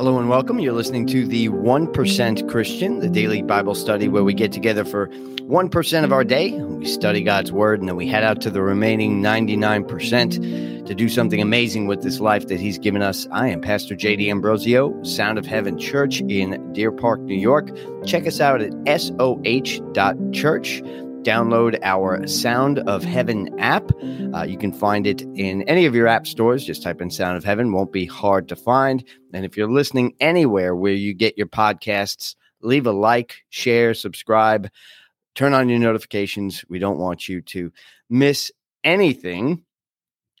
[0.00, 0.58] Hello and welcome.
[0.58, 5.08] You're listening to the 1% Christian, the daily Bible study where we get together for
[5.08, 6.52] 1% of our day.
[6.52, 11.10] We study God's word and then we head out to the remaining 99% to do
[11.10, 13.28] something amazing with this life that He's given us.
[13.30, 17.68] I am Pastor JD Ambrosio, Sound of Heaven Church in Deer Park, New York.
[18.06, 20.82] Check us out at soh.church
[21.22, 23.90] download our Sound of Heaven app.
[24.34, 26.64] Uh, you can find it in any of your app stores.
[26.64, 29.04] Just type in Sound of Heaven, won't be hard to find.
[29.32, 34.70] And if you're listening anywhere where you get your podcasts, leave a like, share, subscribe,
[35.34, 36.64] turn on your notifications.
[36.68, 37.72] We don't want you to
[38.08, 38.50] miss
[38.84, 39.64] anything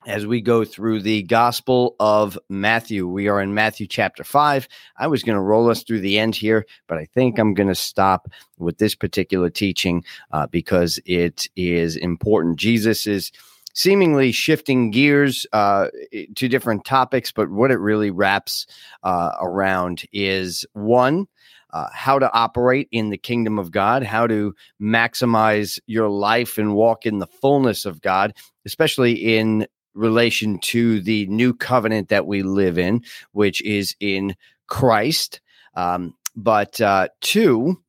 [0.06, 3.06] as we go through the Gospel of Matthew.
[3.06, 4.66] We are in Matthew chapter 5.
[4.96, 7.68] I was going to roll us through the end here, but I think I'm going
[7.68, 12.56] to stop with this particular teaching uh, because it is important.
[12.56, 13.30] Jesus is
[13.74, 15.88] seemingly shifting gears uh,
[16.34, 18.66] to different topics, but what it really wraps
[19.02, 21.26] uh, around is one,
[21.72, 26.74] uh, how to operate in the kingdom of God, how to maximize your life and
[26.74, 32.42] walk in the fullness of God, especially in relation to the new covenant that we
[32.42, 33.02] live in,
[33.32, 34.34] which is in
[34.66, 35.40] Christ.
[35.74, 37.82] Um, but uh, two,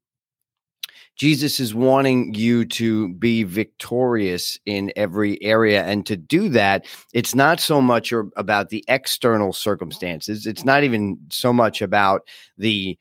[1.16, 5.83] Jesus is wanting you to be victorious in every area.
[5.83, 11.19] And to do that, it's not so much about the external circumstances, it's not even
[11.30, 12.27] so much about
[12.58, 12.97] the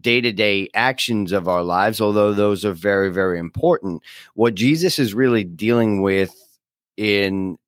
[0.00, 4.02] day to day actions of our lives, although those are very, very important.
[4.34, 6.32] What Jesus is really dealing with
[6.96, 7.58] in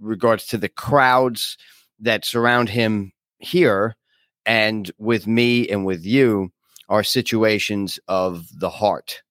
[0.00, 1.56] regards to the crowds
[2.00, 3.96] that surround him here
[4.44, 6.50] and with me and with you
[6.88, 9.22] are situations of the heart.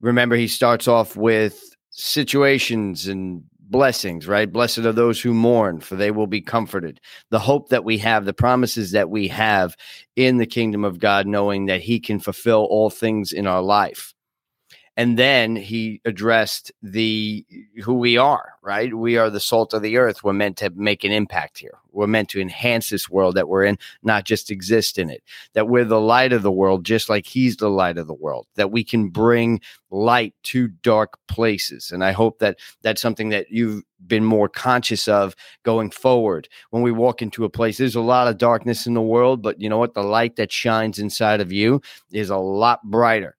[0.00, 4.52] Remember, he starts off with situations and blessings, right?
[4.52, 7.00] Blessed are those who mourn, for they will be comforted.
[7.30, 9.76] The hope that we have, the promises that we have
[10.14, 14.14] in the kingdom of God, knowing that he can fulfill all things in our life
[14.96, 17.44] and then he addressed the
[17.82, 18.92] who we are right?
[18.92, 20.24] We are the salt of the earth.
[20.24, 21.78] We're meant to make an impact here.
[21.92, 25.22] We're meant to enhance this world that we're in not just exist in it.
[25.52, 28.48] That we're the light of the world just like he's the light of the world.
[28.56, 29.60] That we can bring
[29.92, 31.92] light to dark places.
[31.92, 36.48] And i hope that that's something that you've been more conscious of going forward.
[36.70, 39.60] When we walk into a place there's a lot of darkness in the world but
[39.60, 39.94] you know what?
[39.94, 41.80] The light that shines inside of you
[42.10, 43.35] is a lot brighter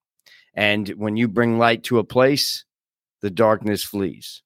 [0.57, 2.66] and when you bring light to a place,
[3.22, 4.41] the darkness flees.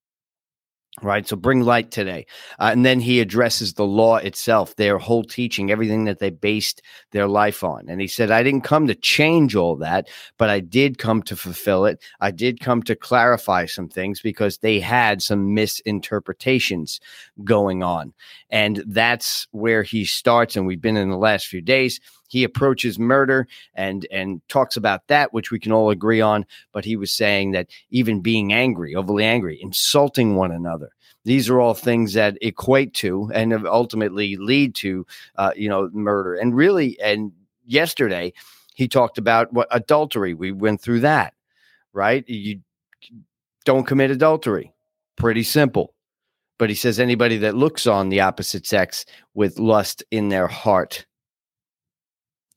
[1.02, 1.26] Right.
[1.26, 2.26] So bring light today.
[2.60, 6.82] Uh, and then he addresses the law itself, their whole teaching, everything that they based
[7.12, 7.88] their life on.
[7.88, 11.38] And he said, I didn't come to change all that, but I did come to
[11.38, 12.04] fulfill it.
[12.20, 17.00] I did come to clarify some things because they had some misinterpretations
[17.46, 18.14] going on.
[18.50, 20.58] And that's where he starts.
[20.58, 25.08] And we've been in the last few days he approaches murder and and talks about
[25.08, 26.46] that which we can all agree on.
[26.72, 30.92] But he was saying that even being angry overly angry insulting one another
[31.24, 35.06] these are all things that equate to and ultimately lead to
[35.36, 36.34] uh, you know murder.
[36.34, 37.32] And really and
[37.66, 38.34] yesterday
[38.74, 40.34] he talked about what adultery.
[40.34, 41.36] We went through that
[41.94, 42.28] right?
[42.28, 42.60] You
[43.66, 44.74] don't commit adultery.
[45.18, 45.94] Pretty simple.
[46.58, 51.06] But he says anybody that looks on the opposite sex with lust in their heart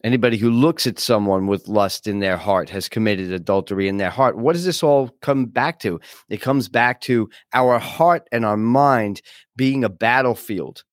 [0.04, 4.10] Anybody who looks at someone with lust in their heart has committed adultery in their
[4.10, 4.36] heart.
[4.36, 5.98] What does this all come back to?
[6.28, 9.22] It comes back to our heart and our mind
[9.56, 10.84] being a battlefield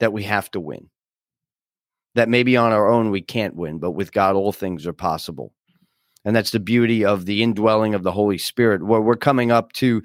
[0.00, 0.88] that we have to win.
[2.14, 5.52] That maybe on our own we can't win, but with God, all things are possible.
[6.24, 8.82] And that's the beauty of the indwelling of the Holy Spirit.
[8.82, 10.02] What we're coming up to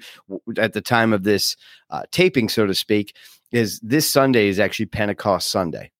[0.58, 1.56] at the time of this
[1.88, 3.16] uh, taping, so to speak,
[3.50, 5.90] is this Sunday is actually Pentecost Sunday.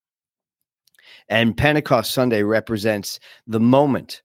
[1.30, 4.22] And Pentecost Sunday represents the moment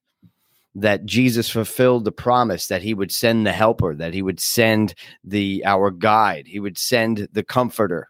[0.73, 4.95] that Jesus fulfilled the promise that he would send the helper, that he would send
[5.23, 8.09] the our guide, he would send the comforter.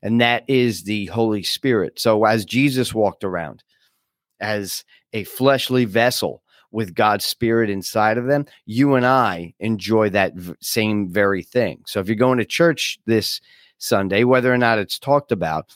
[0.00, 2.00] And that is the Holy Spirit.
[2.00, 3.62] So as Jesus walked around
[4.40, 10.34] as a fleshly vessel with God's spirit inside of them, you and I enjoy that
[10.34, 11.82] v- same very thing.
[11.86, 13.40] So if you're going to church this
[13.78, 15.66] Sunday, whether or not it's talked about,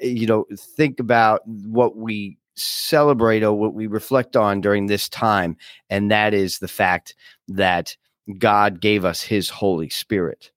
[0.00, 0.46] you know,
[0.76, 5.56] think about what we celebrate or what we reflect on during this time.
[5.90, 7.14] And that is the fact
[7.48, 7.96] that
[8.38, 10.50] God gave us his Holy Spirit.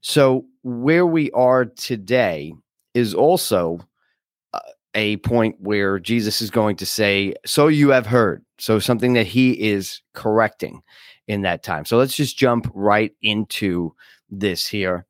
[0.00, 2.52] So, where we are today
[2.94, 3.80] is also
[4.52, 4.60] uh,
[4.94, 8.44] a point where Jesus is going to say, So you have heard.
[8.58, 10.82] So, something that he is correcting
[11.28, 11.84] in that time.
[11.84, 13.94] So, let's just jump right into
[14.30, 15.05] this here.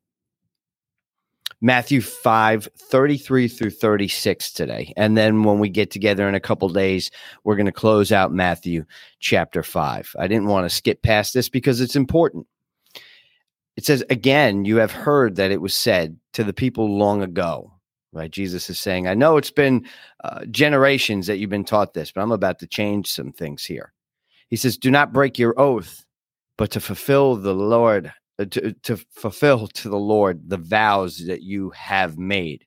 [1.61, 4.93] Matthew 5, 33 through 36 today.
[4.95, 7.09] And then when we get together in a couple days,
[7.43, 8.85] we're going to close out Matthew
[9.19, 10.15] chapter 5.
[10.19, 12.45] I didn't want to skip past this because it's important.
[13.75, 17.73] It says, Again, you have heard that it was said to the people long ago,
[18.13, 18.29] right?
[18.29, 19.85] Jesus is saying, I know it's been
[20.23, 23.93] uh, generations that you've been taught this, but I'm about to change some things here.
[24.49, 26.05] He says, Do not break your oath,
[26.55, 31.25] but to fulfill the Lord Uh, to, uh, to fulfill to the Lord the vows
[31.25, 32.65] that you have made.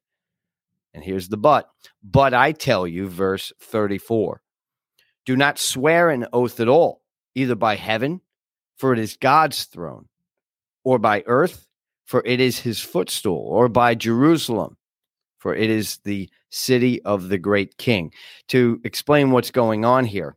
[0.92, 1.70] And here's the but.
[2.02, 4.42] But I tell you, verse 34
[5.26, 7.02] do not swear an oath at all,
[7.34, 8.20] either by heaven,
[8.76, 10.08] for it is God's throne,
[10.82, 11.68] or by earth,
[12.04, 14.76] for it is his footstool, or by Jerusalem,
[15.38, 18.12] for it is the city of the great king.
[18.48, 20.36] To explain what's going on here,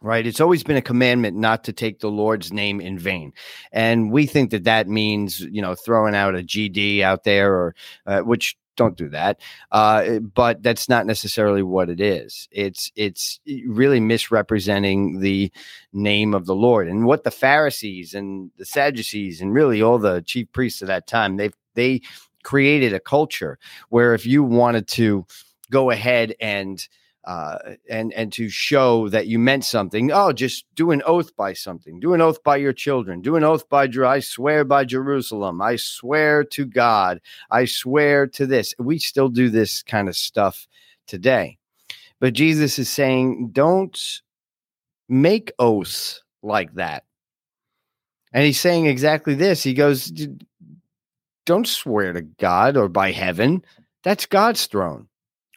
[0.00, 0.26] right?
[0.26, 3.32] It's always been a commandment not to take the Lord's name in vain.
[3.72, 7.74] And we think that that means, you know, throwing out a GD out there or
[8.06, 9.40] uh, which don't do that.
[9.72, 12.48] Uh, but that's not necessarily what it is.
[12.50, 15.52] It's it's really misrepresenting the
[15.92, 20.22] name of the Lord and what the Pharisees and the Sadducees and really all the
[20.22, 22.00] chief priests of that time they they
[22.44, 23.58] created a culture
[23.90, 25.26] where if you wanted to
[25.70, 26.88] go ahead and
[27.28, 30.10] uh, and and to show that you meant something.
[30.10, 32.00] Oh, just do an oath by something.
[32.00, 33.20] Do an oath by your children.
[33.20, 33.86] Do an oath by.
[34.02, 35.60] I swear by Jerusalem.
[35.60, 37.20] I swear to God.
[37.50, 38.74] I swear to this.
[38.78, 40.66] We still do this kind of stuff
[41.06, 41.58] today,
[42.18, 44.22] but Jesus is saying, don't
[45.06, 47.04] make oaths like that.
[48.32, 49.62] And he's saying exactly this.
[49.62, 50.10] He goes,
[51.44, 53.62] don't swear to God or by heaven.
[54.02, 55.08] That's God's throne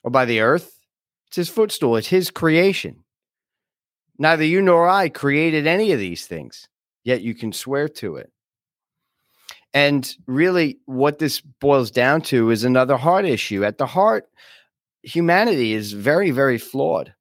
[0.04, 0.81] or by the earth
[1.32, 3.06] it's his footstool, it's his creation.
[4.18, 6.68] Neither you nor I created any of these things,
[7.06, 8.34] yet you can swear to it.
[9.74, 13.64] And really, what this boils down to is another heart issue.
[13.64, 14.28] At the heart,
[15.04, 17.14] humanity is very, very flawed.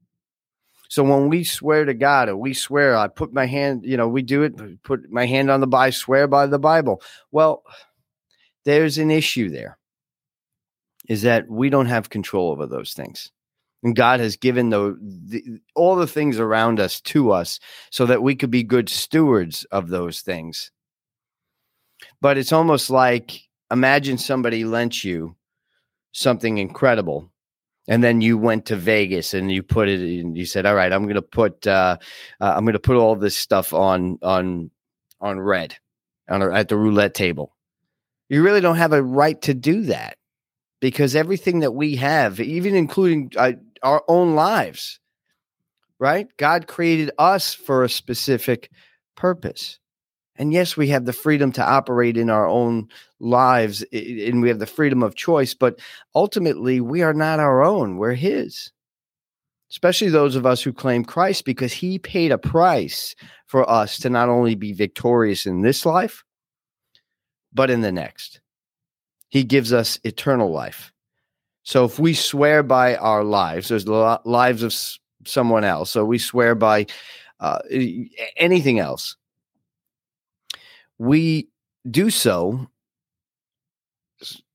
[0.88, 4.08] So when we swear to God or we swear, I put my hand, you know,
[4.08, 7.00] we do it, put my hand on the Bible, swear by the Bible.
[7.30, 7.62] Well,
[8.64, 9.78] there's an issue there
[11.08, 13.30] is that we don't have control over those things.
[13.82, 17.58] And God has given the, the, all the things around us to us
[17.90, 20.70] so that we could be good stewards of those things.
[22.20, 25.36] But it's almost like imagine somebody lent you
[26.12, 27.30] something incredible
[27.88, 30.92] and then you went to Vegas and you put it and you said all right
[30.92, 31.98] I'm going to put uh,
[32.40, 34.70] uh, I'm going to put all this stuff on on
[35.20, 35.76] on red
[36.28, 37.54] on at the roulette table.
[38.28, 40.16] You really don't have a right to do that
[40.80, 45.00] because everything that we have, even including uh, our own lives,
[45.98, 46.28] right?
[46.36, 48.70] God created us for a specific
[49.16, 49.78] purpose.
[50.36, 52.88] And yes, we have the freedom to operate in our own
[53.18, 55.78] lives and we have the freedom of choice, but
[56.14, 58.72] ultimately we are not our own, we're His.
[59.70, 63.14] Especially those of us who claim Christ, because He paid a price
[63.46, 66.24] for us to not only be victorious in this life,
[67.52, 68.40] but in the next.
[69.28, 70.92] He gives us eternal life.
[71.62, 74.74] So if we swear by our lives, there's the lives of
[75.26, 75.90] someone else.
[75.90, 76.86] So we swear by
[77.38, 77.60] uh,
[78.36, 79.16] anything else.
[80.98, 81.48] We
[81.90, 82.68] do so,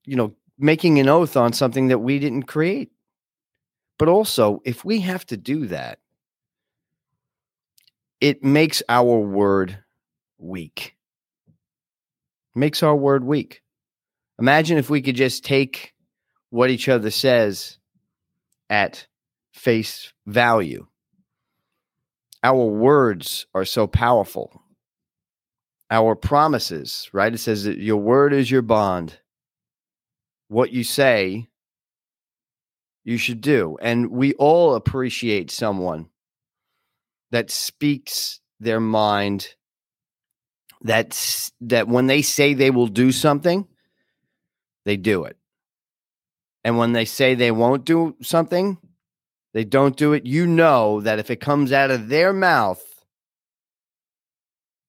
[0.06, 2.92] you know, making an oath on something that we didn't create.
[3.98, 6.00] But also, if we have to do that,
[8.22, 9.78] it makes our word
[10.38, 10.96] weak.
[12.56, 13.62] makes our word weak.
[14.40, 15.95] Imagine if we could just take
[16.56, 17.80] what each other says
[18.70, 19.08] at
[19.52, 20.88] face value.
[22.42, 24.64] Our words are so powerful.
[25.92, 27.34] Our promises, right?
[27.34, 29.20] It says that your word is your bond.
[30.48, 31.50] What you say,
[33.04, 33.78] you should do.
[33.82, 36.08] And we all appreciate someone
[37.32, 39.50] that speaks their mind
[40.82, 43.68] that's that when they say they will do something
[44.86, 45.36] they do it
[46.66, 48.80] and when they say they won't do something,
[49.54, 50.26] they don't do it.
[50.26, 52.84] You know that if it comes out of their mouth,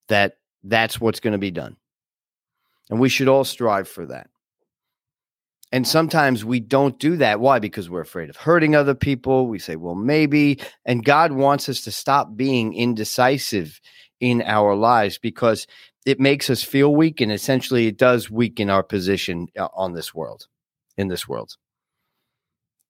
[0.09, 1.76] that that's what's going to be done.
[2.88, 4.30] And we should all strive for that.
[5.71, 7.40] And sometimes we don't do that.
[7.40, 7.59] Why?
[7.59, 9.47] Because we're afraid of hurting other people.
[9.47, 10.59] We say, well, maybe.
[10.87, 13.83] And God wants us to stop being indecisive
[14.18, 15.66] in our lives because
[16.06, 17.21] it makes us feel weak.
[17.21, 20.47] And essentially, it does weaken our position uh, on this world,
[20.97, 21.59] in this world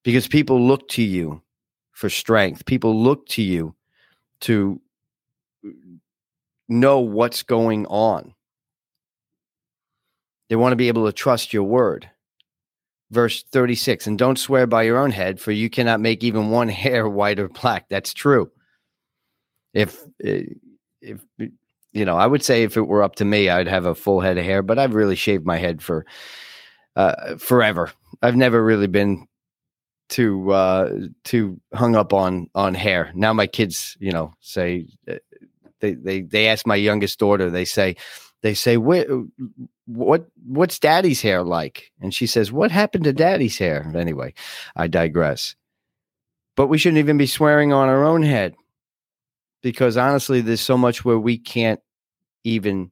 [0.07, 1.43] because people look to you
[1.91, 2.65] for strength.
[2.65, 3.75] People look to you
[4.43, 4.81] to
[6.69, 8.33] know what's going on.
[10.49, 12.09] They want to be able to trust your word.
[13.11, 16.69] Verse 36 And don't swear by your own head, for you cannot make even one
[16.69, 17.89] hair white or black.
[17.89, 18.49] That's true.
[19.75, 20.45] If, eh,
[21.01, 21.21] if,
[21.93, 24.21] you know, I would say if it were up to me, I'd have a full
[24.21, 26.07] head of hair, but I've really shaved my head for
[26.95, 27.91] uh, forever.
[28.23, 29.27] I've never really been
[30.09, 30.91] too uh,
[31.25, 33.11] too hung up on on hair.
[33.15, 35.17] Now my kids, you know, say uh,
[35.81, 37.51] they they they ask my youngest daughter.
[37.51, 37.97] They say
[38.43, 39.07] they say what
[39.87, 44.33] what what's daddy's hair like and she says what happened to daddy's hair anyway
[44.75, 45.55] i digress
[46.57, 48.55] but we shouldn't even be swearing on our own head
[49.63, 51.81] because honestly there's so much where we can't
[52.45, 52.91] even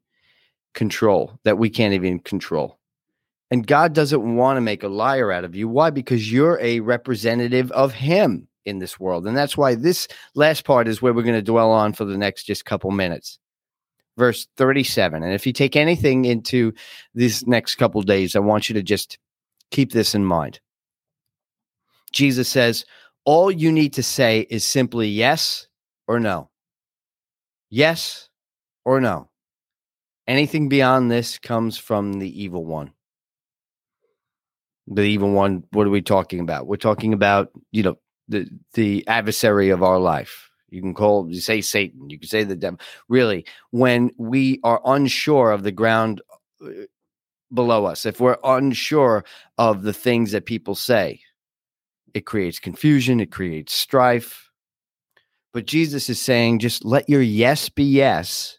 [0.73, 2.78] control that we can't even control
[3.54, 6.80] and god doesn't want to make a liar out of you why because you're a
[6.80, 11.23] representative of him in this world and that's why this last part is where we're
[11.23, 13.38] going to dwell on for the next just couple minutes
[14.16, 15.23] verse 37.
[15.23, 16.73] And if you take anything into
[17.14, 19.18] these next couple days, I want you to just
[19.70, 20.61] keep this in mind.
[22.12, 22.84] Jesus says,
[23.25, 25.66] all you need to say is simply yes
[26.06, 26.50] or no.
[27.70, 28.28] Yes
[28.84, 29.30] or no.
[30.26, 32.92] Anything beyond this comes from the evil one.
[34.87, 36.67] The evil one, what are we talking about?
[36.67, 37.99] We're talking about, you know,
[38.29, 42.43] the the adversary of our life you can call, you say Satan, you can say
[42.43, 42.81] the devil.
[43.09, 46.21] Really, when we are unsure of the ground
[46.61, 46.71] uh,
[47.53, 49.25] below us, if we're unsure
[49.57, 51.21] of the things that people say,
[52.12, 54.50] it creates confusion, it creates strife.
[55.53, 58.59] But Jesus is saying, just let your yes be yes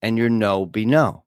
[0.00, 1.24] and your no be no.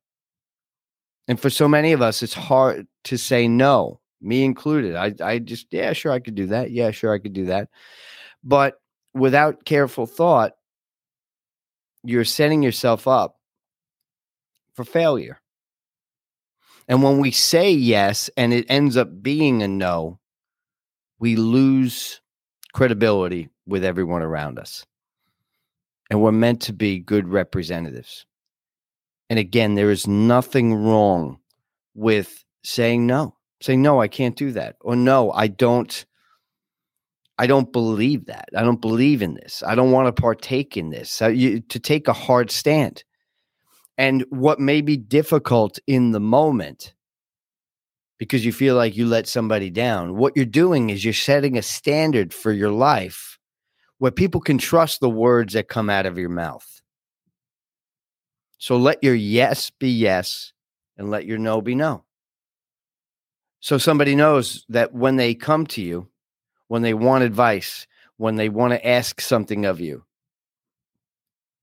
[1.27, 4.95] And for so many of us, it's hard to say no, me included.
[4.95, 6.71] I, I just, yeah, sure, I could do that.
[6.71, 7.69] Yeah, sure, I could do that.
[8.43, 8.75] But
[9.13, 10.53] without careful thought,
[12.03, 13.37] you're setting yourself up
[14.73, 15.39] for failure.
[16.87, 20.19] And when we say yes and it ends up being a no,
[21.19, 22.21] we lose
[22.73, 24.85] credibility with everyone around us.
[26.11, 28.25] And we're meant to be good representatives.
[29.29, 31.39] And again, there is nothing wrong
[31.95, 34.75] with saying no, saying, no, I can't do that.
[34.81, 36.05] Or no, I don't
[37.37, 38.47] I don't believe that.
[38.55, 39.61] I don't believe in this.
[39.65, 41.11] I don't want to partake in this.
[41.11, 43.03] So you, to take a hard stand.
[43.97, 46.93] And what may be difficult in the moment
[48.17, 51.61] because you feel like you let somebody down, what you're doing is you're setting a
[51.61, 53.37] standard for your life
[53.97, 56.81] where people can trust the words that come out of your mouth.
[58.57, 60.53] So let your yes be yes
[60.97, 62.05] and let your no be no.
[63.65, 66.07] So somebody knows that when they come to you,
[66.67, 70.03] when they want advice, when they want to ask something of you,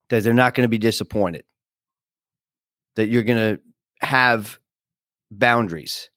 [0.09, 1.45] that they're not going to be disappointed,
[2.97, 3.61] that you're going to
[4.05, 4.59] have
[5.31, 6.11] boundaries.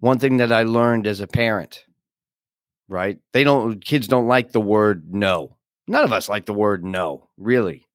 [0.00, 1.86] One thing that I learned as a parent,
[2.86, 3.18] right?
[3.32, 5.56] They don't, kids don't like the word no.
[5.88, 7.88] None of us like the word no, really.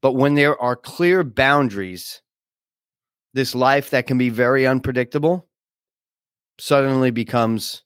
[0.00, 2.22] But when there are clear boundaries,
[3.32, 5.48] this life that can be very unpredictable
[6.58, 7.82] suddenly becomes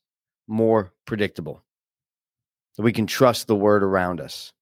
[0.46, 1.62] more predictable.
[2.76, 4.52] That we can trust the word around us.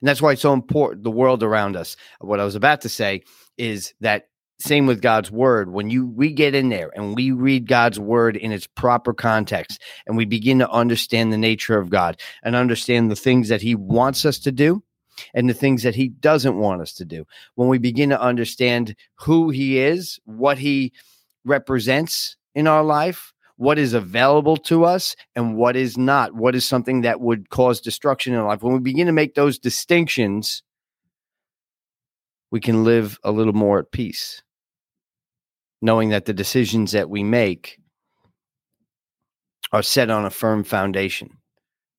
[0.00, 1.96] And that's why it's so important, the world around us.
[2.20, 3.22] What I was about to say
[3.56, 5.70] is that same with God's word.
[5.70, 9.82] When you we get in there and we read God's word in its proper context
[10.06, 13.74] and we begin to understand the nature of God and understand the things that he
[13.74, 14.82] wants us to do
[15.34, 17.26] and the things that he doesn't want us to do.
[17.54, 20.92] When we begin to understand who he is, what he
[21.44, 26.66] represents in our life, what is available to us and what is not, what is
[26.66, 28.62] something that would cause destruction in life.
[28.62, 30.62] When we begin to make those distinctions,
[32.50, 34.42] we can live a little more at peace,
[35.80, 37.78] knowing that the decisions that we make
[39.72, 41.38] are set on a firm foundation.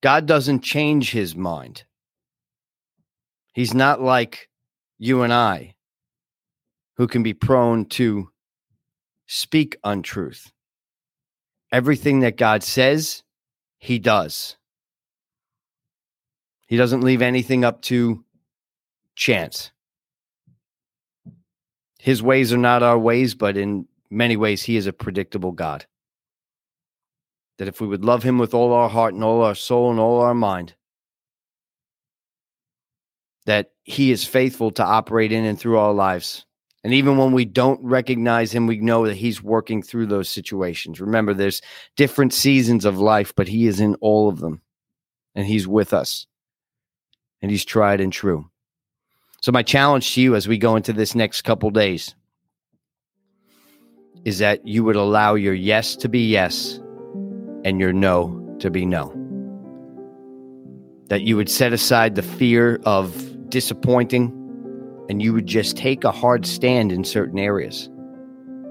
[0.01, 1.83] God doesn't change his mind.
[3.53, 4.49] He's not like
[4.99, 5.75] you and I,
[6.97, 8.29] who can be prone to
[9.25, 10.51] speak untruth.
[11.71, 13.23] Everything that God says,
[13.77, 14.55] he does.
[16.67, 18.23] He doesn't leave anything up to
[19.15, 19.71] chance.
[21.99, 25.85] His ways are not our ways, but in many ways, he is a predictable God.
[27.57, 29.99] That if we would love him with all our heart and all our soul and
[29.99, 30.75] all our mind,
[33.45, 36.45] that he is faithful to operate in and through our lives.
[36.83, 41.01] And even when we don't recognize him, we know that he's working through those situations.
[41.01, 41.61] Remember, there's
[41.95, 44.61] different seasons of life, but he is in all of them.
[45.35, 46.27] And he's with us.
[47.41, 48.49] And he's tried and true.
[49.41, 52.15] So, my challenge to you as we go into this next couple days
[54.25, 56.79] is that you would allow your yes to be yes
[57.63, 59.13] and your no to be no.
[61.09, 64.46] That you would set aside the fear of disappointing
[65.09, 67.89] and you would just take a hard stand in certain areas.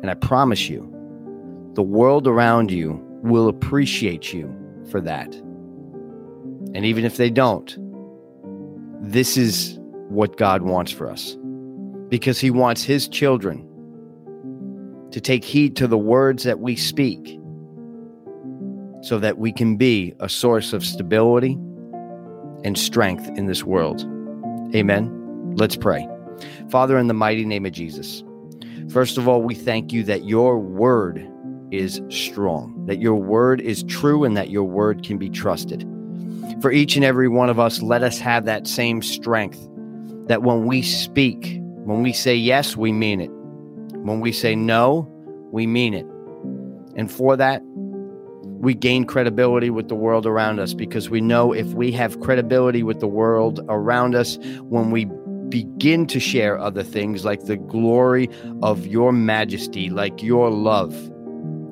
[0.02, 0.92] And I promise you,
[1.74, 4.54] the world around you will appreciate you
[4.90, 5.34] for that.
[6.74, 7.76] And even if they don't,
[9.00, 9.78] this is
[10.08, 11.36] what God wants for us
[12.08, 13.66] because He wants His children
[15.10, 17.40] to take heed to the words that we speak
[19.02, 21.52] so that we can be a source of stability
[22.64, 24.00] and strength in this world.
[24.74, 25.54] Amen.
[25.56, 26.08] Let's pray.
[26.70, 28.22] Father, in the mighty name of Jesus,
[28.90, 31.28] first of all, we thank you that your word
[31.70, 35.88] is strong, that your word is true, and that your word can be trusted.
[36.60, 39.60] For each and every one of us, let us have that same strength
[40.26, 43.30] that when we speak, when we say yes, we mean it.
[43.98, 45.08] When we say no,
[45.52, 46.06] we mean it.
[46.96, 47.62] And for that,
[48.44, 52.82] we gain credibility with the world around us because we know if we have credibility
[52.82, 55.04] with the world around us, when we
[55.48, 58.28] begin to share other things like the glory
[58.62, 60.92] of your majesty, like your love,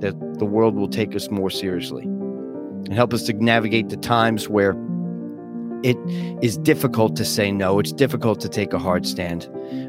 [0.01, 4.49] that the world will take us more seriously and help us to navigate the times
[4.49, 4.77] where
[5.83, 5.97] it
[6.43, 7.79] is difficult to say no.
[7.79, 9.49] It's difficult to take a hard stand.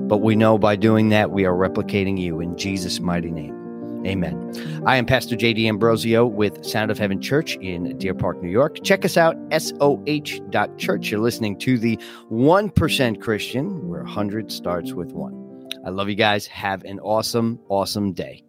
[0.09, 3.64] But we know by doing that, we are replicating you in Jesus' mighty name.
[4.05, 4.83] Amen.
[4.85, 8.83] I am Pastor JD Ambrosio with Sound of Heaven Church in Deer Park, New York.
[8.83, 11.09] Check us out, soh.church.
[11.09, 11.97] You're listening to the
[12.31, 15.69] 1% Christian, where 100 starts with one.
[15.85, 16.45] I love you guys.
[16.47, 18.43] Have an awesome, awesome day.